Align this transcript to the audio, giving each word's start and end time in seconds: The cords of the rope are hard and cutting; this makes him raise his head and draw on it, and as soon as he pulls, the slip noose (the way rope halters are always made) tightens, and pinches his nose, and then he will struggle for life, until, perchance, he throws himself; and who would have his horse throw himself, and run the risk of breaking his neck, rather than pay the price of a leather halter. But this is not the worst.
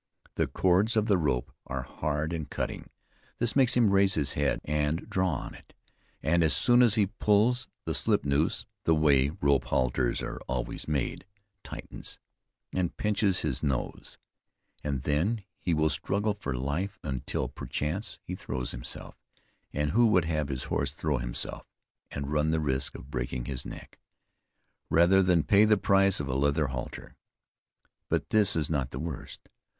The 0.33 0.47
cords 0.47 0.97
of 0.97 1.05
the 1.05 1.19
rope 1.19 1.51
are 1.67 1.83
hard 1.83 2.33
and 2.33 2.49
cutting; 2.49 2.89
this 3.37 3.55
makes 3.55 3.77
him 3.77 3.91
raise 3.91 4.15
his 4.15 4.33
head 4.33 4.59
and 4.65 5.07
draw 5.07 5.29
on 5.31 5.53
it, 5.53 5.75
and 6.23 6.43
as 6.43 6.55
soon 6.55 6.81
as 6.81 6.95
he 6.95 7.05
pulls, 7.05 7.67
the 7.85 7.93
slip 7.93 8.25
noose 8.25 8.65
(the 8.83 8.95
way 8.95 9.29
rope 9.29 9.65
halters 9.65 10.23
are 10.23 10.39
always 10.47 10.87
made) 10.87 11.27
tightens, 11.63 12.17
and 12.73 12.97
pinches 12.97 13.41
his 13.41 13.61
nose, 13.61 14.17
and 14.83 15.01
then 15.01 15.43
he 15.59 15.71
will 15.71 15.91
struggle 15.91 16.33
for 16.33 16.55
life, 16.57 16.97
until, 17.03 17.47
perchance, 17.47 18.17
he 18.23 18.33
throws 18.33 18.71
himself; 18.71 19.13
and 19.71 19.91
who 19.91 20.07
would 20.07 20.25
have 20.25 20.47
his 20.47 20.63
horse 20.63 20.91
throw 20.91 21.19
himself, 21.19 21.67
and 22.09 22.31
run 22.31 22.49
the 22.49 22.59
risk 22.59 22.95
of 22.95 23.11
breaking 23.11 23.45
his 23.45 23.67
neck, 23.67 23.99
rather 24.89 25.21
than 25.21 25.43
pay 25.43 25.63
the 25.63 25.77
price 25.77 26.19
of 26.19 26.27
a 26.27 26.33
leather 26.33 26.69
halter. 26.69 27.15
But 28.09 28.31
this 28.31 28.55
is 28.55 28.67
not 28.67 28.89
the 28.89 28.97
worst. 28.99 29.47